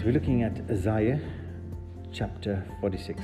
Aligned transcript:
So 0.00 0.06
we're 0.06 0.12
looking 0.12 0.44
at 0.44 0.58
Isaiah 0.70 1.20
chapter 2.10 2.66
46. 2.80 3.20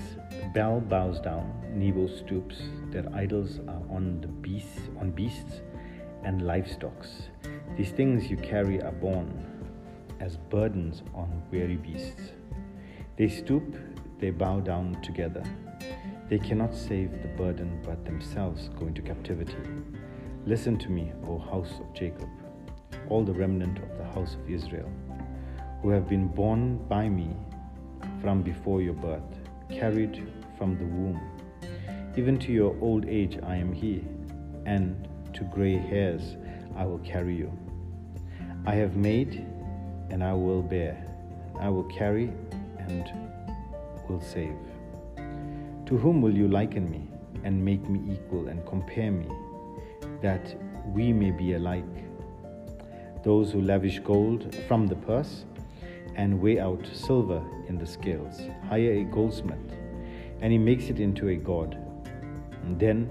Bel 0.52 0.78
bows 0.78 1.20
down, 1.20 1.50
Nebo 1.72 2.06
stoops, 2.06 2.56
their 2.90 3.06
idols 3.14 3.60
are 3.66 3.80
on 3.88 4.20
the 4.20 4.28
beasts, 4.28 4.82
on 5.00 5.10
beasts 5.10 5.62
and 6.22 6.46
livestock. 6.46 7.06
These 7.78 7.92
things 7.92 8.28
you 8.28 8.36
carry 8.36 8.82
are 8.82 8.92
borne 8.92 9.42
as 10.20 10.36
burdens 10.36 11.02
on 11.14 11.42
weary 11.50 11.76
beasts. 11.76 12.32
They 13.16 13.30
stoop, 13.30 13.74
they 14.18 14.28
bow 14.28 14.60
down 14.60 15.00
together. 15.00 15.44
They 16.28 16.38
cannot 16.38 16.74
save 16.74 17.10
the 17.22 17.28
burden, 17.28 17.80
but 17.86 18.04
themselves 18.04 18.68
go 18.78 18.86
into 18.86 19.00
captivity. 19.00 19.56
Listen 20.44 20.76
to 20.80 20.90
me, 20.90 21.10
O 21.26 21.38
house 21.38 21.80
of 21.80 21.94
Jacob, 21.94 22.28
all 23.08 23.24
the 23.24 23.32
remnant 23.32 23.78
of 23.78 23.96
the 23.96 24.04
house 24.04 24.34
of 24.34 24.50
Israel, 24.50 24.92
who 25.82 25.90
have 25.90 26.08
been 26.08 26.28
borne 26.28 26.78
by 26.88 27.08
me 27.08 27.28
from 28.20 28.42
before 28.42 28.82
your 28.82 28.94
birth, 28.94 29.22
carried 29.70 30.32
from 30.56 30.76
the 30.78 30.84
womb. 30.84 31.20
Even 32.16 32.38
to 32.38 32.52
your 32.52 32.76
old 32.80 33.04
age 33.06 33.38
I 33.42 33.56
am 33.56 33.72
he, 33.72 34.04
and 34.64 35.08
to 35.34 35.44
gray 35.44 35.76
hairs 35.76 36.36
I 36.76 36.84
will 36.86 36.98
carry 37.00 37.36
you. 37.36 37.52
I 38.66 38.74
have 38.74 38.96
made, 38.96 39.46
and 40.10 40.24
I 40.24 40.32
will 40.32 40.62
bear. 40.62 41.06
I 41.60 41.68
will 41.68 41.84
carry, 41.84 42.32
and 42.78 43.04
will 44.08 44.20
save. 44.20 44.56
To 45.86 45.96
whom 45.96 46.20
will 46.20 46.34
you 46.34 46.48
liken 46.48 46.90
me, 46.90 47.08
and 47.44 47.64
make 47.64 47.88
me 47.88 48.12
equal, 48.12 48.48
and 48.48 48.66
compare 48.66 49.12
me, 49.12 49.28
that 50.22 50.56
we 50.86 51.12
may 51.12 51.30
be 51.30 51.54
alike? 51.54 51.84
Those 53.22 53.52
who 53.52 53.60
lavish 53.60 54.00
gold 54.00 54.54
from 54.66 54.86
the 54.86 54.96
purse, 54.96 55.44
and 56.16 56.40
weigh 56.40 56.58
out 56.58 56.84
silver 56.92 57.44
in 57.68 57.78
the 57.78 57.86
scales, 57.86 58.40
hire 58.68 58.92
a 58.92 59.04
goldsmith, 59.04 59.72
and 60.40 60.52
he 60.52 60.58
makes 60.58 60.86
it 60.86 60.98
into 60.98 61.28
a 61.28 61.36
god. 61.36 61.78
And 62.64 62.80
then 62.80 63.08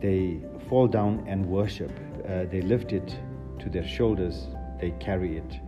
they 0.00 0.40
fall 0.68 0.86
down 0.86 1.24
and 1.26 1.44
worship. 1.46 1.92
Uh, 2.28 2.44
they 2.50 2.62
lift 2.62 2.92
it 2.92 3.18
to 3.58 3.68
their 3.68 3.86
shoulders, 3.86 4.46
they 4.80 4.92
carry 4.92 5.36
it. 5.36 5.60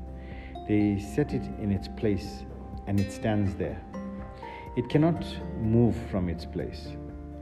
They 0.68 0.98
set 0.98 1.32
it 1.32 1.42
in 1.60 1.70
its 1.70 1.88
place, 1.88 2.44
and 2.86 2.98
it 2.98 3.12
stands 3.12 3.54
there. 3.56 3.80
It 4.76 4.88
cannot 4.88 5.24
move 5.60 5.96
from 6.10 6.28
its 6.28 6.44
place, 6.44 6.88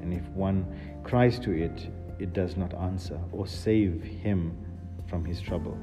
and 0.00 0.12
if 0.12 0.26
one 0.30 0.66
cries 1.02 1.38
to 1.40 1.52
it, 1.52 1.88
it 2.18 2.32
does 2.32 2.56
not 2.56 2.74
answer 2.74 3.18
or 3.32 3.46
save 3.46 4.02
him 4.02 4.56
from 5.06 5.24
his 5.24 5.40
trouble. 5.40 5.76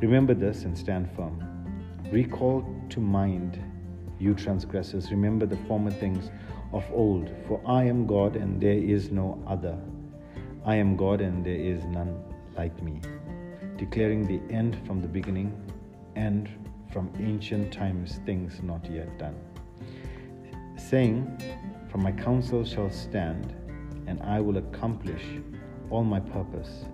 Remember 0.00 0.34
this 0.34 0.64
and 0.64 0.76
stand 0.76 1.10
firm. 1.14 1.51
Recall 2.12 2.62
to 2.90 3.00
mind, 3.00 3.58
you 4.18 4.34
transgressors, 4.34 5.10
remember 5.10 5.46
the 5.46 5.56
former 5.66 5.90
things 5.90 6.30
of 6.74 6.84
old, 6.92 7.30
for 7.48 7.58
I 7.64 7.84
am 7.84 8.06
God 8.06 8.36
and 8.36 8.60
there 8.60 8.76
is 8.76 9.10
no 9.10 9.42
other. 9.46 9.78
I 10.66 10.74
am 10.74 10.94
God 10.94 11.22
and 11.22 11.42
there 11.42 11.56
is 11.56 11.82
none 11.84 12.22
like 12.54 12.82
me, 12.82 13.00
declaring 13.78 14.26
the 14.26 14.42
end 14.54 14.76
from 14.86 15.00
the 15.00 15.08
beginning 15.08 15.58
and 16.14 16.50
from 16.92 17.10
ancient 17.18 17.72
times 17.72 18.20
things 18.26 18.60
not 18.62 18.84
yet 18.90 19.18
done. 19.18 19.36
Saying, 20.76 21.40
From 21.90 22.02
my 22.02 22.12
counsel 22.12 22.62
shall 22.62 22.90
stand, 22.90 23.54
and 24.06 24.20
I 24.20 24.38
will 24.38 24.58
accomplish 24.58 25.24
all 25.88 26.04
my 26.04 26.20
purpose. 26.20 26.84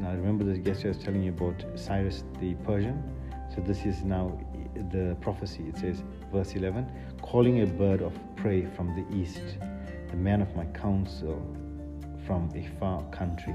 Now, 0.00 0.10
remember 0.10 0.42
that 0.46 0.66
yesterday 0.66 0.88
I 0.88 0.96
was 0.96 0.98
telling 0.98 1.22
you 1.22 1.30
about 1.30 1.64
Cyrus 1.76 2.24
the 2.40 2.54
Persian? 2.64 3.00
So, 3.56 3.62
this 3.62 3.86
is 3.86 4.02
now 4.02 4.38
the 4.90 5.16
prophecy. 5.22 5.64
It 5.66 5.78
says, 5.78 6.02
verse 6.30 6.52
11, 6.52 6.86
calling 7.22 7.62
a 7.62 7.66
bird 7.66 8.02
of 8.02 8.12
prey 8.36 8.66
from 8.66 8.94
the 8.94 9.16
east, 9.16 9.56
the 10.10 10.16
man 10.16 10.42
of 10.42 10.54
my 10.54 10.66
counsel 10.66 11.40
from 12.26 12.50
a 12.54 12.68
far 12.78 13.02
country. 13.04 13.54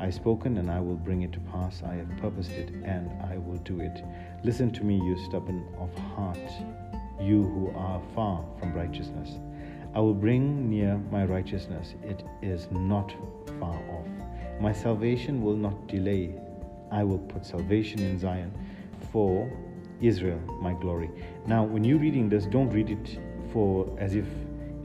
I 0.00 0.06
have 0.06 0.14
spoken 0.14 0.56
and 0.56 0.70
I 0.70 0.80
will 0.80 0.96
bring 0.96 1.22
it 1.22 1.32
to 1.32 1.40
pass. 1.40 1.82
I 1.82 1.96
have 1.96 2.16
purposed 2.16 2.52
it 2.52 2.70
and 2.84 3.10
I 3.22 3.36
will 3.36 3.58
do 3.58 3.80
it. 3.80 4.02
Listen 4.44 4.70
to 4.70 4.82
me, 4.82 4.94
you 4.94 5.22
stubborn 5.26 5.62
of 5.78 5.94
heart, 6.16 6.38
you 7.20 7.42
who 7.42 7.70
are 7.76 8.00
far 8.14 8.42
from 8.58 8.72
righteousness. 8.72 9.38
I 9.94 10.00
will 10.00 10.14
bring 10.14 10.70
near 10.70 10.96
my 11.10 11.26
righteousness. 11.26 11.94
It 12.02 12.24
is 12.40 12.66
not 12.70 13.12
far 13.60 13.76
off. 13.90 14.06
My 14.58 14.72
salvation 14.72 15.42
will 15.42 15.56
not 15.56 15.86
delay. 15.86 16.34
I 16.90 17.04
will 17.04 17.18
put 17.18 17.44
salvation 17.44 18.00
in 18.00 18.18
Zion 18.18 18.52
for 19.12 19.50
Israel, 20.00 20.38
my 20.60 20.74
glory. 20.74 21.10
Now, 21.46 21.64
when 21.64 21.84
you're 21.84 21.98
reading 21.98 22.28
this, 22.28 22.46
don't 22.46 22.70
read 22.70 22.90
it 22.90 23.18
for 23.52 23.96
as 23.98 24.14
if 24.14 24.26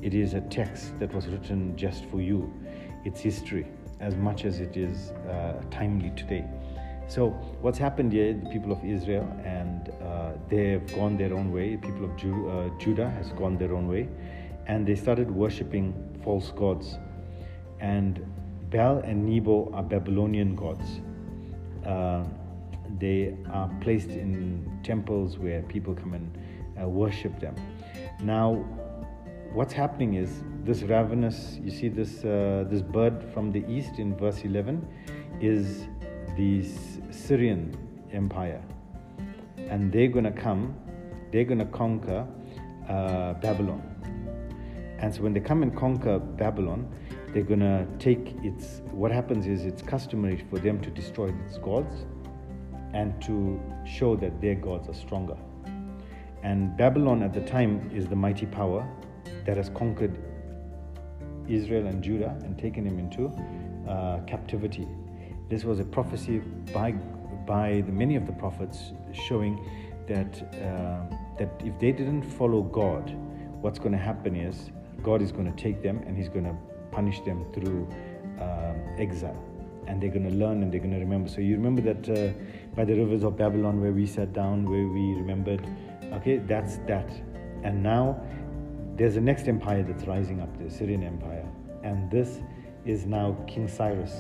it 0.02 0.14
is 0.14 0.34
a 0.34 0.42
text 0.42 0.98
that 1.00 1.14
was 1.14 1.28
written 1.28 1.76
just 1.78 2.06
for 2.06 2.22
you. 2.22 2.52
It's 3.06 3.22
history 3.22 3.68
as 4.00 4.16
much 4.16 4.46
as 4.46 4.60
it 4.60 4.76
is 4.76 5.12
uh, 5.30 5.62
timely 5.72 6.12
today. 6.16 6.46
So, 7.08 7.30
what's 7.62 7.78
happened 7.78 8.14
here, 8.14 8.34
the 8.34 8.50
people 8.50 8.72
of 8.72 8.84
Israel, 8.84 9.28
and 9.44 9.90
uh, 10.02 10.32
they've 10.50 10.86
gone 10.96 11.18
their 11.18 11.34
own 11.34 11.52
way. 11.52 11.76
The 11.76 11.88
people 11.88 12.06
of 12.06 12.16
Ju- 12.18 12.50
uh, 12.50 12.80
Judah 12.80 13.10
has 13.10 13.32
gone 13.34 13.58
their 13.58 13.74
own 13.76 13.88
way, 13.88 14.08
and 14.68 14.88
they 14.88 14.96
started 14.96 15.30
worshiping 15.30 15.94
false 16.24 16.52
gods. 16.52 16.98
And 17.80 18.26
Bel 18.70 19.00
and 19.00 19.26
Nebo 19.26 19.70
are 19.74 19.84
Babylonian 19.84 20.56
gods. 20.56 21.02
They 23.00 23.36
are 23.52 23.70
placed 23.82 24.10
in 24.10 24.80
temples 24.84 25.38
where 25.38 25.62
people 25.64 25.96
come 25.96 26.14
and 26.14 26.38
uh, 26.82 26.88
worship 26.88 27.40
them. 27.40 27.56
Now, 28.22 28.66
what's 29.54 29.74
happening 29.74 30.16
is 30.16 30.44
this 30.64 30.84
ravenous, 30.84 31.60
you 31.64 31.72
see 31.72 31.90
this, 31.90 32.24
uh, 32.24 32.66
this 32.70 32.82
bird 32.82 33.24
from 33.34 33.52
the 33.52 33.64
east 33.68 34.00
in 34.00 34.16
verse 34.16 34.42
11 34.44 34.88
is 35.42 35.88
the 36.38 36.66
Syrian 37.12 37.76
Empire. 38.12 38.62
And 39.58 39.92
they're 39.92 40.08
going 40.08 40.26
to 40.26 40.32
come, 40.32 40.76
they're 41.32 41.46
going 41.46 41.60
to 41.60 41.66
conquer 41.66 42.28
uh, 42.88 43.34
Babylon. 43.34 43.90
And 45.00 45.14
so 45.14 45.22
when 45.22 45.34
they 45.34 45.40
come 45.40 45.64
and 45.64 45.76
conquer 45.76 46.20
Babylon, 46.20 46.90
they're 47.34 47.44
going 47.44 47.60
to 47.60 47.86
take 48.00 48.36
its, 48.44 48.82
what 48.92 49.12
happens 49.12 49.48
is 49.48 49.66
it's 49.66 49.82
customary 49.82 50.46
for 50.50 50.60
them 50.60 50.80
to 50.82 50.90
destroy 50.90 51.34
its 51.46 51.58
gods 51.58 52.06
and 52.94 53.22
to 53.22 53.62
show 53.86 54.16
that 54.16 54.40
their 54.42 54.56
gods 54.56 54.90
are 54.90 54.94
stronger. 54.94 55.38
And 56.44 56.76
Babylon 56.78 57.24
at 57.24 57.34
the 57.34 57.42
time 57.42 57.90
is 57.94 58.08
the 58.08 58.16
mighty 58.16 58.46
power 58.46 58.88
that 59.46 59.58
has 59.58 59.70
conquered 59.70 60.18
Israel 61.48 61.88
and 61.88 62.04
Judah 62.04 62.38
and 62.44 62.58
taken 62.58 62.86
him 62.86 63.00
into 63.00 63.28
uh, 63.90 64.20
captivity. 64.26 64.88
This 65.50 65.64
was 65.64 65.80
a 65.80 65.86
prophecy 65.86 66.40
by, 66.74 66.92
by 67.46 67.82
the, 67.86 67.92
many 67.92 68.16
of 68.16 68.26
the 68.26 68.34
prophets 68.34 68.92
showing 69.12 69.60
that, 70.08 70.42
uh, 70.56 71.16
that 71.38 71.50
if 71.64 71.78
they 71.80 71.92
didn't 71.92 72.24
follow 72.24 72.62
God, 72.62 73.16
what's 73.62 73.80
going 73.80 73.92
to 73.92 73.98
happen 73.98 74.36
is 74.36 74.72
God 75.02 75.22
is 75.22 75.32
going 75.32 75.54
to 75.54 75.62
take 75.62 75.82
them 75.82 76.04
and 76.06 76.18
He's 76.18 76.30
going 76.30 76.46
to 76.46 76.56
punish 76.92 77.22
them 77.22 77.46
through 77.54 77.88
um, 78.40 78.82
exile. 78.98 79.42
And 79.88 80.02
they're 80.02 80.10
going 80.10 80.30
to 80.30 80.36
learn 80.36 80.64
and 80.64 80.72
they're 80.72 80.80
going 80.80 80.94
to 80.94 81.00
remember. 81.00 81.30
So 81.30 81.42
you 81.42 81.56
remember 81.56 81.82
that 81.94 82.10
uh, 82.10 82.34
by 82.76 82.86
the 82.86 82.94
rivers 82.94 83.24
of 83.24 83.38
Babylon 83.38 83.82
where 83.82 83.92
we 83.92 84.06
sat 84.06 84.34
down, 84.34 84.70
where 84.70 84.88
we 84.88 85.14
remembered, 85.14 85.66
okay, 86.14 86.38
that's 86.38 86.78
that. 86.88 87.10
And 87.64 87.82
now 87.84 88.22
there's 88.96 89.16
a 89.16 89.22
next 89.22 89.48
empire 89.48 89.84
that's 89.84 90.06
rising 90.06 90.42
up, 90.42 90.50
the 90.58 90.70
Syrian 90.70 91.04
Empire. 91.04 91.46
And 91.84 92.10
this 92.12 92.40
is 92.86 93.06
now 93.06 93.38
King 93.48 93.68
Cyrus. 93.68 94.14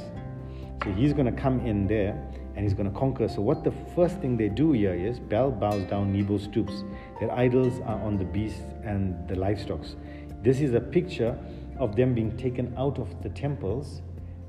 So 0.83 0.91
he's 0.91 1.13
going 1.13 1.33
to 1.33 1.41
come 1.41 1.65
in 1.65 1.87
there 1.87 2.21
and 2.55 2.63
he's 2.63 2.73
going 2.73 2.91
to 2.91 2.97
conquer. 2.97 3.27
So, 3.27 3.41
what 3.41 3.63
the 3.63 3.73
first 3.95 4.19
thing 4.19 4.37
they 4.37 4.49
do 4.49 4.73
here 4.73 4.93
is 4.93 5.19
Bel 5.19 5.51
bows 5.51 5.85
down, 5.85 6.13
Nebo 6.13 6.37
stoops. 6.37 6.83
Their 7.19 7.31
idols 7.31 7.79
are 7.85 7.99
on 8.01 8.17
the 8.17 8.25
beasts 8.25 8.61
and 8.83 9.27
the 9.27 9.35
livestock. 9.35 9.81
This 10.43 10.59
is 10.59 10.73
a 10.73 10.81
picture 10.81 11.37
of 11.79 11.95
them 11.95 12.13
being 12.13 12.35
taken 12.37 12.73
out 12.77 12.99
of 12.99 13.23
the 13.23 13.29
temples 13.29 14.01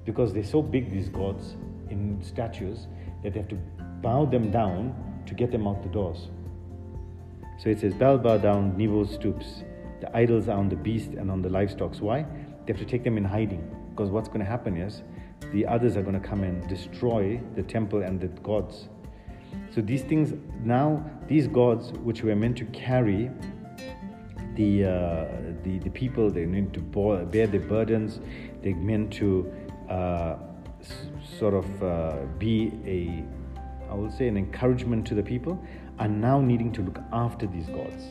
because 0.05 0.33
they're 0.33 0.45
so 0.45 0.63
big, 0.63 0.91
these 0.91 1.09
gods, 1.09 1.57
in 1.91 2.23
statues, 2.23 2.87
that 3.23 3.33
they 3.33 3.41
have 3.41 3.49
to 3.49 3.59
bow 4.03 4.27
them 4.27 4.51
down 4.51 4.95
to 5.27 5.35
get 5.35 5.51
them 5.51 5.67
out 5.67 5.83
the 5.83 5.89
doors. 5.89 6.29
So 7.59 7.71
it 7.71 7.81
says, 7.81 7.95
Bel 7.95 8.19
bow 8.19 8.39
down, 8.39 8.77
Nebo 8.77 9.05
stoops. 9.05 9.63
The 10.01 10.15
idols 10.17 10.49
are 10.49 10.59
on 10.59 10.69
the 10.69 10.77
beast 10.77 11.13
and 11.13 11.31
on 11.31 11.41
the 11.41 11.49
livestock. 11.49 11.97
Why? 11.97 12.23
They 12.67 12.73
have 12.73 12.79
to 12.79 12.85
take 12.85 13.05
them 13.05 13.17
in 13.17 13.25
hiding 13.25 13.63
because 13.91 14.11
what's 14.11 14.29
going 14.29 14.41
to 14.41 14.47
happen 14.47 14.77
is 14.77 15.03
the 15.53 15.67
others 15.67 15.97
are 15.97 16.03
going 16.03 16.21
to 16.21 16.27
come 16.27 16.43
and 16.43 16.67
destroy 16.69 17.41
the 17.55 17.63
temple 17.63 18.03
and 18.03 18.21
the 18.21 18.29
gods. 18.43 18.89
So 19.75 19.81
these 19.81 20.03
things 20.03 20.35
now, 20.63 21.05
these 21.29 21.47
gods 21.47 21.93
which 21.93 22.23
were 22.23 22.35
meant 22.35 22.57
to 22.59 22.65
carry 22.67 23.31
the 24.57 24.85
uh, 24.85 25.27
the, 25.63 25.79
the 25.79 25.91
people, 25.91 26.31
they're 26.31 26.47
meant 26.47 26.73
to 26.75 26.81
bear 26.81 27.47
their 27.47 27.61
burdens, 27.61 28.21
they're 28.63 28.75
meant 28.75 29.13
to 29.15 29.53
uh, 29.89 30.37
sort 31.39 31.55
of 31.55 31.83
uh, 31.83 32.17
be 32.39 32.73
a 32.87 33.25
I 33.91 33.95
will 33.97 34.11
say, 34.11 34.27
an 34.27 34.37
encouragement 34.37 35.07
to 35.07 35.15
the 35.15 35.23
people, 35.23 35.63
are 35.99 36.09
now 36.09 36.41
needing 36.41 36.73
to 36.73 36.83
look 36.83 36.99
after 37.13 37.47
these 37.47 37.67
gods. 37.67 38.03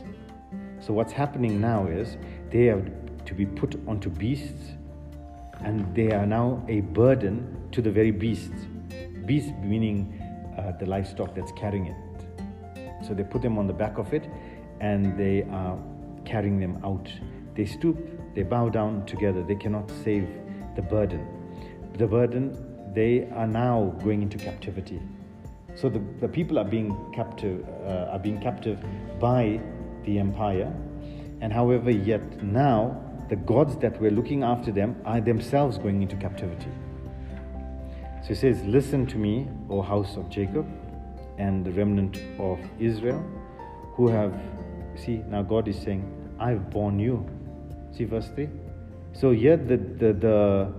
So, 0.80 0.94
what's 0.94 1.12
happening 1.12 1.60
now 1.60 1.88
is 1.88 2.18
they 2.52 2.66
have 2.66 2.90
to 3.26 3.34
be 3.34 3.46
put 3.46 3.76
onto 3.88 4.10
beasts, 4.10 4.72
and 5.62 5.94
they 5.96 6.12
are 6.12 6.26
now 6.26 6.64
a 6.70 6.82
burden 6.82 7.70
to 7.72 7.82
the 7.82 7.92
very 7.92 8.12
beasts. 8.12 8.66
Beast 9.26 9.54
meaning 9.62 10.20
uh, 10.58 10.72
the 10.80 10.86
livestock 10.86 11.36
that's 11.36 11.52
carrying 11.54 11.88
it. 11.88 13.06
So, 13.06 13.14
they 13.14 13.24
put 13.24 13.42
them 13.42 13.58
on 13.58 13.68
the 13.68 13.74
back 13.74 13.98
of 13.98 14.14
it 14.14 14.30
and 14.80 15.18
they 15.18 15.44
are 15.44 15.78
carrying 16.26 16.60
them 16.60 16.80
out. 16.84 17.10
They 17.56 17.66
stoop, 17.66 17.98
they 18.36 18.44
bow 18.44 18.70
down 18.70 19.06
together, 19.06 19.44
they 19.44 19.56
cannot 19.56 19.90
save 20.04 20.28
the 20.76 20.82
burden. 20.82 21.43
The 21.98 22.08
burden, 22.08 22.94
they 22.94 23.28
are 23.36 23.48
now 23.48 23.96
going 24.04 24.22
into 24.22 24.38
captivity. 24.38 25.02
So 25.76 25.90
the, 25.90 26.02
the 26.20 26.28
people 26.28 26.60
are 26.60 26.66
being 26.66 26.96
captive, 27.14 27.66
uh, 27.86 28.12
are 28.12 28.20
being 28.20 28.40
captive 28.40 28.84
by 29.20 29.60
the 30.06 30.20
empire, 30.20 30.72
and 31.42 31.52
however, 31.52 31.92
yet 31.92 32.44
now 32.44 33.00
the 33.30 33.36
gods 33.36 33.78
that 33.78 34.00
were 34.00 34.12
looking 34.12 34.44
after 34.44 34.72
them 34.72 34.96
are 35.06 35.20
themselves 35.20 35.78
going 35.78 36.02
into 36.02 36.16
captivity. 36.16 36.70
So 38.22 38.30
he 38.30 38.36
says, 38.36 38.64
Listen 38.64 39.06
to 39.08 39.18
me, 39.18 39.48
O 39.70 39.82
house 39.82 40.16
of 40.18 40.30
Jacob, 40.30 40.68
and 41.38 41.66
the 41.66 41.72
remnant 41.72 42.20
of 42.40 42.60
Israel, 42.80 43.24
who 43.96 44.08
have, 44.08 44.34
see, 44.96 45.18
now 45.28 45.42
God 45.42 45.68
is 45.68 45.78
saying, 45.80 46.04
I've 46.40 46.70
born 46.70 47.00
you. 47.00 47.26
See 47.92 48.06
verse 48.06 48.30
3? 48.36 48.50
So 49.14 49.32
yet 49.32 49.68
the, 49.68 49.78
the, 49.78 50.14
the 50.14 50.74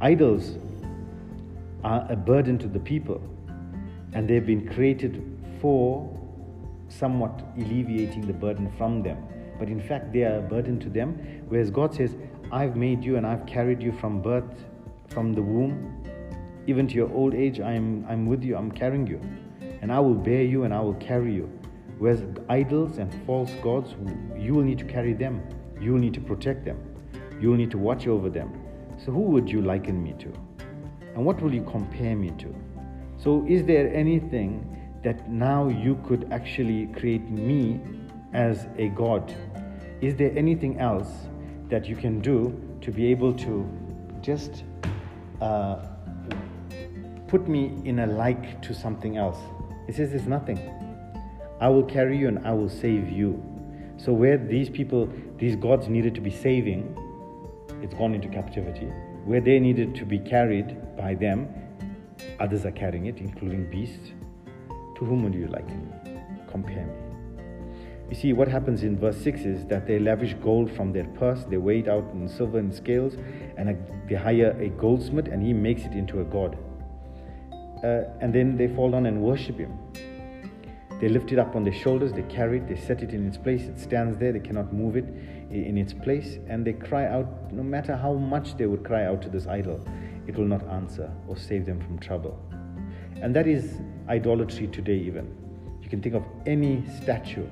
idols 0.00 0.56
are 1.84 2.06
a 2.10 2.16
burden 2.16 2.58
to 2.58 2.66
the 2.66 2.80
people 2.80 3.22
and 4.12 4.28
they've 4.28 4.46
been 4.46 4.66
created 4.68 5.22
for 5.60 6.08
somewhat 6.88 7.42
alleviating 7.58 8.26
the 8.26 8.32
burden 8.32 8.72
from 8.76 9.02
them. 9.02 9.18
But 9.58 9.68
in 9.68 9.80
fact, 9.80 10.12
they 10.12 10.24
are 10.24 10.38
a 10.38 10.42
burden 10.42 10.80
to 10.80 10.88
them, 10.88 11.14
whereas 11.48 11.70
God 11.70 11.94
says, 11.94 12.16
I've 12.50 12.76
made 12.76 13.04
you 13.04 13.16
and 13.16 13.26
I've 13.26 13.44
carried 13.46 13.82
you 13.82 13.92
from 13.92 14.22
birth, 14.22 14.64
from 15.08 15.34
the 15.34 15.42
womb, 15.42 16.02
even 16.66 16.88
to 16.88 16.94
your 16.94 17.12
old 17.12 17.34
age, 17.34 17.60
I'm, 17.60 18.06
I'm 18.08 18.26
with 18.26 18.42
you, 18.42 18.56
I'm 18.56 18.72
carrying 18.72 19.06
you. 19.06 19.20
And 19.82 19.92
I 19.92 20.00
will 20.00 20.14
bear 20.14 20.42
you 20.42 20.64
and 20.64 20.74
I 20.74 20.80
will 20.80 20.94
carry 20.94 21.34
you. 21.34 21.50
Whereas 21.98 22.24
idols 22.48 22.98
and 22.98 23.14
false 23.26 23.52
gods, 23.62 23.94
you 24.36 24.54
will 24.54 24.62
need 24.62 24.78
to 24.78 24.84
carry 24.84 25.12
them, 25.12 25.42
you 25.80 25.92
will 25.92 26.00
need 26.00 26.14
to 26.14 26.20
protect 26.20 26.64
them, 26.64 26.78
you 27.40 27.50
will 27.50 27.56
need 27.56 27.70
to 27.72 27.78
watch 27.78 28.06
over 28.06 28.30
them. 28.30 28.52
So, 29.04 29.12
who 29.12 29.20
would 29.20 29.50
you 29.50 29.62
liken 29.62 30.02
me 30.02 30.14
to? 30.18 30.30
And 31.14 31.24
what 31.24 31.40
will 31.40 31.54
you 31.54 31.62
compare 31.62 32.14
me 32.14 32.32
to? 32.38 32.54
So, 33.16 33.46
is 33.48 33.64
there 33.64 33.92
anything 33.94 34.76
that 35.02 35.30
now 35.30 35.68
you 35.68 35.98
could 36.06 36.30
actually 36.30 36.86
create 36.88 37.26
me 37.30 37.80
as 38.34 38.66
a 38.76 38.88
God? 38.88 39.34
Is 40.02 40.16
there 40.16 40.32
anything 40.36 40.78
else 40.78 41.08
that 41.70 41.86
you 41.86 41.96
can 41.96 42.20
do 42.20 42.54
to 42.82 42.90
be 42.90 43.06
able 43.06 43.32
to 43.34 43.66
just 44.20 44.64
uh, 45.40 45.76
put 47.26 47.48
me 47.48 47.80
in 47.86 48.00
a 48.00 48.06
like 48.06 48.60
to 48.60 48.74
something 48.74 49.16
else? 49.16 49.38
He 49.86 49.94
says, 49.94 50.10
There's 50.10 50.26
nothing. 50.26 50.58
I 51.58 51.70
will 51.70 51.84
carry 51.84 52.18
you 52.18 52.28
and 52.28 52.46
I 52.46 52.52
will 52.52 52.68
save 52.68 53.08
you. 53.08 53.42
So, 53.96 54.12
where 54.12 54.36
these 54.36 54.68
people, 54.68 55.10
these 55.38 55.56
gods 55.56 55.88
needed 55.88 56.14
to 56.16 56.20
be 56.20 56.30
saving, 56.30 56.94
it's 57.82 57.94
gone 57.94 58.14
into 58.14 58.28
captivity. 58.28 58.86
Where 59.24 59.40
they 59.40 59.58
needed 59.58 59.94
to 59.96 60.04
be 60.04 60.18
carried 60.18 60.96
by 60.96 61.14
them, 61.14 61.48
Others 62.38 62.64
are 62.64 62.70
carrying 62.70 63.06
it, 63.06 63.18
including 63.18 63.70
beasts. 63.70 64.12
To 64.96 65.04
whom 65.04 65.22
would 65.24 65.34
you 65.34 65.46
liken 65.46 65.90
me? 66.04 66.20
Compare 66.50 66.86
me. 66.86 67.42
You 68.08 68.16
see, 68.16 68.32
what 68.32 68.48
happens 68.48 68.82
in 68.82 68.98
verse 68.98 69.16
6 69.18 69.40
is 69.42 69.66
that 69.66 69.86
they 69.86 69.98
lavish 69.98 70.34
gold 70.42 70.70
from 70.72 70.92
their 70.92 71.04
purse, 71.04 71.44
they 71.44 71.58
weigh 71.58 71.80
it 71.80 71.88
out 71.88 72.04
in 72.12 72.28
silver 72.28 72.58
and 72.58 72.74
scales, 72.74 73.14
and 73.56 73.78
they 74.08 74.16
hire 74.16 74.56
a 74.60 74.68
goldsmith, 74.70 75.28
and 75.28 75.42
he 75.42 75.52
makes 75.52 75.82
it 75.82 75.92
into 75.92 76.20
a 76.20 76.24
god. 76.24 76.58
Uh, 77.84 78.02
and 78.20 78.34
then 78.34 78.56
they 78.56 78.68
fall 78.74 78.90
down 78.90 79.06
and 79.06 79.22
worship 79.22 79.58
him. 79.58 79.78
They 81.00 81.08
lift 81.08 81.32
it 81.32 81.38
up 81.38 81.56
on 81.56 81.64
their 81.64 81.72
shoulders, 81.72 82.12
they 82.12 82.22
carry 82.24 82.58
it, 82.58 82.68
they 82.68 82.76
set 82.76 83.02
it 83.02 83.14
in 83.14 83.26
its 83.26 83.38
place, 83.38 83.62
it 83.62 83.80
stands 83.80 84.18
there, 84.18 84.32
they 84.32 84.40
cannot 84.40 84.72
move 84.74 84.96
it 84.96 85.06
in 85.50 85.78
its 85.78 85.94
place, 85.94 86.38
and 86.46 86.64
they 86.64 86.74
cry 86.74 87.06
out, 87.06 87.50
no 87.52 87.62
matter 87.62 87.96
how 87.96 88.12
much 88.12 88.56
they 88.58 88.66
would 88.66 88.84
cry 88.84 89.06
out 89.06 89.22
to 89.22 89.30
this 89.30 89.46
idol, 89.46 89.80
it 90.26 90.36
will 90.36 90.44
not 90.44 90.62
answer 90.68 91.10
or 91.26 91.36
save 91.38 91.64
them 91.64 91.80
from 91.80 91.98
trouble. 91.98 92.38
And 93.22 93.34
that 93.34 93.46
is 93.46 93.78
idolatry 94.08 94.66
today, 94.66 94.98
even. 94.98 95.34
You 95.82 95.88
can 95.88 96.02
think 96.02 96.14
of 96.14 96.24
any 96.44 96.84
statue, 97.02 97.46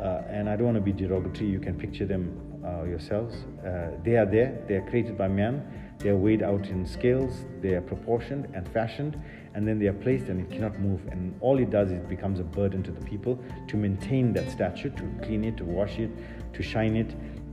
uh, 0.00 0.22
and 0.28 0.48
I 0.48 0.54
don't 0.54 0.66
want 0.66 0.76
to 0.76 0.80
be 0.80 0.92
derogatory, 0.92 1.50
you 1.50 1.58
can 1.58 1.74
picture 1.74 2.06
them 2.06 2.40
uh, 2.64 2.84
yourselves. 2.84 3.34
Uh, 3.66 3.90
they 4.04 4.16
are 4.16 4.26
there, 4.26 4.62
they 4.68 4.76
are 4.76 4.88
created 4.88 5.18
by 5.18 5.26
man, 5.26 5.85
they 6.06 6.12
are 6.12 6.16
weighed 6.16 6.42
out 6.42 6.68
in 6.68 6.86
scales, 6.86 7.44
they 7.60 7.74
are 7.74 7.80
proportioned 7.80 8.46
and 8.54 8.68
fashioned, 8.68 9.20
and 9.54 9.66
then 9.66 9.80
they 9.80 9.88
are 9.88 9.92
placed 9.92 10.28
and 10.28 10.40
it 10.40 10.48
cannot 10.48 10.78
move. 10.78 11.00
And 11.10 11.34
all 11.40 11.58
it 11.58 11.70
does 11.70 11.90
is 11.90 11.94
it 11.94 12.08
becomes 12.08 12.38
a 12.38 12.44
burden 12.44 12.80
to 12.84 12.92
the 12.92 13.04
people 13.04 13.36
to 13.66 13.76
maintain 13.76 14.32
that 14.34 14.48
statue, 14.48 14.90
to 14.90 15.02
clean 15.24 15.42
it, 15.42 15.56
to 15.56 15.64
wash 15.64 15.98
it, 15.98 16.10
to 16.52 16.62
shine 16.62 16.94
it, 16.94 17.12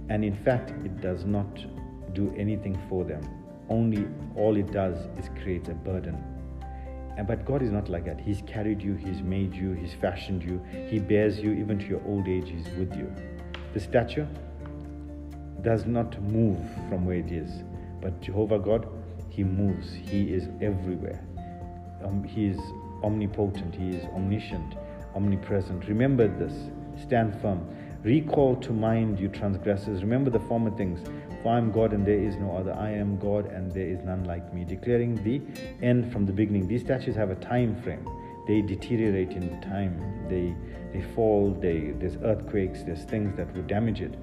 and 0.10 0.24
in 0.24 0.36
fact, 0.36 0.70
it 0.86 1.02
does 1.02 1.26
not 1.26 1.66
do 2.14 2.32
anything 2.38 2.80
for 2.88 3.04
them 3.04 3.28
only 3.70 4.06
all 4.36 4.56
it 4.56 4.72
does 4.72 4.98
is 5.18 5.30
create 5.42 5.68
a 5.68 5.74
burden. 5.74 6.24
And 7.18 7.26
but 7.26 7.46
God 7.46 7.64
is 7.64 7.72
not 7.72 7.90
like 7.90 8.06
that. 8.06 8.20
He's 8.20 8.44
carried 8.46 8.84
you, 8.84 8.94
He's 8.94 9.22
made 9.22 9.56
you, 9.56 9.72
He's 9.72 9.96
fashioned 9.96 10.44
you, 10.44 10.62
He 10.90 11.00
bears 11.00 11.40
you 11.40 11.54
even 11.54 11.80
to 11.80 11.86
your 11.86 12.02
old 12.06 12.28
age, 12.28 12.50
He's 12.50 12.68
with 12.78 12.96
you. 12.96 13.12
The 13.74 13.80
statue 13.80 14.28
does 15.62 15.86
not 15.86 16.22
move 16.22 16.60
from 16.90 17.06
where 17.06 17.18
it 17.18 17.32
is, 17.32 17.64
but 18.04 18.22
Jehovah 18.22 18.60
God, 18.60 18.88
He 19.30 19.44
moves. 19.44 19.94
He 19.94 20.34
is 20.34 20.50
everywhere. 20.62 21.26
Um, 22.04 22.24
he 22.24 22.48
is 22.48 22.60
omnipotent, 23.02 23.74
He 23.74 23.92
is 23.92 24.06
omniscient, 24.14 24.76
omnipresent. 25.16 25.88
Remember 25.88 26.28
this. 26.28 26.54
Stand 27.02 27.40
firm. 27.42 27.66
Recall 28.04 28.58
to 28.58 28.74
mind, 28.74 29.20
you 29.20 29.30
transgressors. 29.30 30.02
Remember 30.02 30.30
the 30.30 30.42
former 30.42 30.70
things. 30.76 31.00
For 31.42 31.54
I 31.54 31.58
am 31.58 31.72
God 31.72 31.94
and 31.94 32.06
there 32.06 32.20
is 32.20 32.36
no 32.36 32.56
other. 32.56 32.74
I 32.74 32.92
am 32.92 33.18
God 33.18 33.46
and 33.46 33.72
there 33.72 33.88
is 33.88 34.04
none 34.04 34.26
like 34.26 34.54
me. 34.54 34.66
Declaring 34.66 35.24
the 35.24 35.42
end 35.82 36.12
from 36.12 36.26
the 36.26 36.34
beginning. 36.34 36.68
These 36.68 36.82
statues 36.82 37.16
have 37.16 37.32
a 37.32 37.36
time 37.36 37.82
frame. 37.82 38.06
They 38.48 38.62
deteriorate 38.62 39.32
in 39.32 39.60
time. 39.62 40.28
They 40.28 40.54
they 40.92 41.06
fall. 41.16 41.58
They 41.60 41.94
there's 41.98 42.18
earthquakes. 42.18 42.84
There's 42.84 43.06
things 43.06 43.36
that 43.38 43.54
would 43.56 43.68
damage 43.68 44.02
it. 44.02 44.16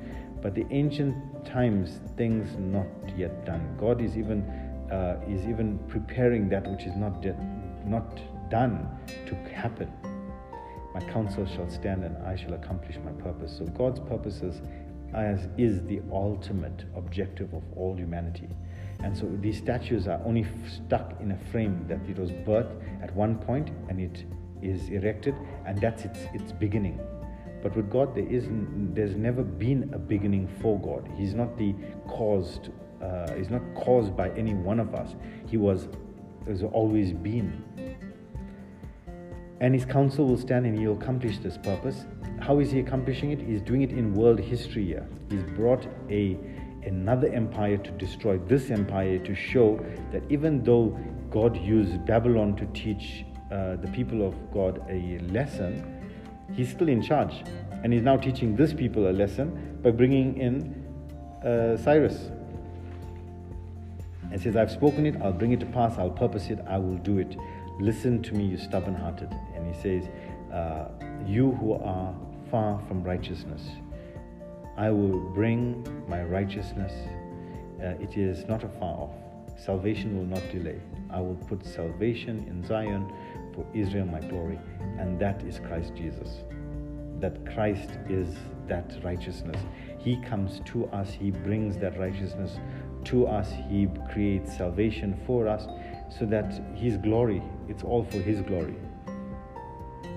But 0.42 0.54
the 0.54 0.66
ancient 0.70 1.44
times, 1.44 2.00
things 2.16 2.56
not 2.58 2.86
yet 3.16 3.44
done. 3.44 3.76
God 3.78 4.00
is 4.00 4.16
even 4.16 4.42
uh, 4.90 5.20
is 5.28 5.46
even 5.46 5.78
preparing 5.88 6.48
that 6.48 6.66
which 6.68 6.82
is 6.84 6.96
not 6.96 7.22
yet 7.22 7.38
not 7.86 8.20
done 8.50 8.88
to 9.26 9.34
happen. 9.54 9.90
My 10.94 11.00
counsel 11.00 11.46
shall 11.46 11.70
stand 11.70 12.04
and 12.04 12.16
I 12.26 12.34
shall 12.34 12.54
accomplish 12.54 12.96
my 13.04 13.12
purpose. 13.12 13.56
So 13.56 13.64
God's 13.66 14.00
purposes 14.00 14.60
as 15.14 15.48
is 15.56 15.82
the 15.84 16.00
ultimate 16.12 16.84
objective 16.96 17.52
of 17.54 17.62
all 17.76 17.96
humanity. 17.96 18.48
And 19.02 19.16
so 19.16 19.30
these 19.40 19.58
statues 19.58 20.06
are 20.08 20.20
only 20.24 20.46
stuck 20.68 21.20
in 21.20 21.32
a 21.32 21.38
frame 21.50 21.84
that 21.88 22.00
it 22.08 22.18
was 22.18 22.30
birthed 22.30 22.80
at 23.02 23.14
one 23.14 23.38
point 23.38 23.70
and 23.88 24.00
it 24.00 24.24
is 24.62 24.88
erected, 24.90 25.34
and 25.64 25.80
that's 25.80 26.04
its, 26.04 26.18
its 26.34 26.52
beginning. 26.52 27.00
But 27.62 27.76
with 27.76 27.90
God, 27.90 28.14
there 28.14 28.26
isn't, 28.26 28.94
there's 28.94 29.16
never 29.16 29.42
been 29.42 29.90
a 29.92 29.98
beginning 29.98 30.48
for 30.60 30.80
God. 30.80 31.08
He's 31.16 31.34
not 31.34 31.56
the 31.58 31.74
caused. 32.08 32.70
Uh, 33.02 33.32
he's 33.34 33.50
not 33.50 33.62
caused 33.74 34.16
by 34.16 34.30
any 34.30 34.54
one 34.54 34.78
of 34.78 34.94
us. 34.94 35.14
He 35.46 35.56
was 35.56 35.88
has 36.46 36.62
always 36.62 37.12
been. 37.12 37.64
And 39.60 39.74
his 39.74 39.84
counsel 39.84 40.26
will 40.26 40.38
stand 40.38 40.64
and 40.64 40.78
he 40.78 40.86
will 40.86 40.96
accomplish 40.96 41.38
this 41.38 41.58
purpose 41.58 42.06
how 42.40 42.58
is 42.58 42.70
he 42.70 42.80
accomplishing 42.80 43.32
it? 43.32 43.40
He's 43.40 43.60
doing 43.60 43.82
it 43.82 43.90
in 43.90 44.14
world 44.14 44.40
history 44.40 44.86
here. 44.86 45.06
He's 45.28 45.42
brought 45.42 45.86
a 46.08 46.38
another 46.82 47.28
empire 47.28 47.76
to 47.76 47.90
destroy 47.92 48.38
this 48.38 48.70
empire 48.70 49.18
to 49.18 49.34
show 49.34 49.84
that 50.12 50.22
even 50.30 50.64
though 50.64 50.98
God 51.30 51.54
used 51.58 52.06
Babylon 52.06 52.56
to 52.56 52.64
teach 52.72 53.26
uh, 53.52 53.76
the 53.76 53.88
people 53.88 54.26
of 54.26 54.34
God 54.50 54.82
a 54.88 55.18
lesson, 55.30 55.99
he's 56.54 56.70
still 56.70 56.88
in 56.88 57.02
charge. 57.02 57.44
And 57.82 57.92
he's 57.92 58.02
now 58.02 58.16
teaching 58.16 58.56
this 58.56 58.72
people 58.72 59.08
a 59.08 59.12
lesson 59.12 59.78
by 59.82 59.90
bringing 59.90 60.36
in 60.36 60.74
uh, 61.44 61.76
Cyrus. 61.76 62.30
And 64.30 64.40
says, 64.40 64.54
I've 64.54 64.70
spoken 64.70 65.06
it, 65.06 65.16
I'll 65.22 65.32
bring 65.32 65.52
it 65.52 65.60
to 65.60 65.66
pass, 65.66 65.98
I'll 65.98 66.10
purpose 66.10 66.50
it, 66.50 66.60
I 66.66 66.78
will 66.78 66.98
do 66.98 67.18
it. 67.18 67.36
Listen 67.80 68.22
to 68.22 68.34
me, 68.34 68.44
you 68.44 68.58
stubborn 68.58 68.94
hearted. 68.94 69.34
And 69.54 69.74
he 69.74 69.80
says, 69.80 70.08
uh, 70.52 70.88
You 71.26 71.52
who 71.52 71.72
are 71.72 72.14
far 72.50 72.80
from 72.86 73.02
righteousness. 73.02 73.62
I 74.76 74.90
will 74.90 75.18
bring 75.18 75.84
my 76.08 76.22
righteousness. 76.22 76.92
Uh, 77.82 77.94
it 78.00 78.16
is 78.16 78.46
not 78.46 78.62
afar 78.62 78.94
off. 78.94 79.14
Salvation 79.58 80.16
will 80.16 80.24
not 80.24 80.42
delay. 80.50 80.80
I 81.10 81.20
will 81.20 81.34
put 81.34 81.64
salvation 81.64 82.46
in 82.48 82.64
Zion 82.64 83.12
for 83.60 83.76
Israel 83.76 84.06
my 84.06 84.20
glory, 84.20 84.58
and 84.98 85.18
that 85.20 85.42
is 85.42 85.58
Christ 85.58 85.94
Jesus. 85.94 86.44
That 87.20 87.44
Christ 87.54 87.90
is 88.08 88.36
that 88.66 88.92
righteousness. 89.02 89.60
He 89.98 90.16
comes 90.22 90.60
to 90.66 90.86
us, 90.86 91.10
He 91.10 91.30
brings 91.30 91.76
that 91.78 91.98
righteousness 91.98 92.58
to 93.04 93.26
us, 93.26 93.50
He 93.68 93.88
creates 94.10 94.56
salvation 94.56 95.20
for 95.26 95.46
us, 95.46 95.66
so 96.18 96.24
that 96.26 96.62
His 96.74 96.96
glory, 96.96 97.42
it's 97.68 97.82
all 97.82 98.04
for 98.04 98.18
His 98.18 98.40
glory. 98.42 98.76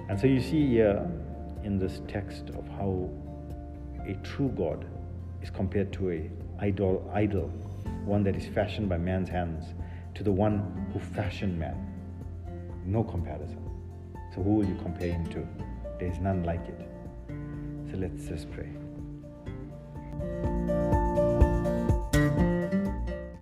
And 0.09 0.19
so 0.19 0.27
you 0.27 0.41
see 0.41 0.67
here 0.67 1.09
in 1.63 1.77
this 1.79 2.01
text 2.07 2.50
of 2.50 2.67
how 2.67 3.09
a 4.05 4.13
true 4.23 4.53
God 4.55 4.85
is 5.41 5.50
compared 5.50 5.91
to 5.93 6.12
a 6.12 6.29
idol, 6.59 7.09
idol, 7.13 7.47
one 8.05 8.23
that 8.23 8.35
is 8.35 8.45
fashioned 8.47 8.88
by 8.88 8.97
man's 8.97 9.29
hands, 9.29 9.65
to 10.15 10.23
the 10.23 10.31
one 10.31 10.89
who 10.93 11.00
fashioned 11.00 11.57
man. 11.57 11.92
No 12.86 13.04
comparison. 13.04 13.62
So 14.36 14.42
who 14.42 14.56
will 14.56 14.66
you 14.66 14.75
compare 14.82 15.12
him 15.12 15.25
to? 15.28 15.48
There 16.00 16.12
is 16.12 16.20
none 16.20 16.44
like 16.44 16.68
it. 16.68 16.82
So 17.90 17.98
let's 17.98 18.25
just 18.28 18.52
pray. 18.52 18.70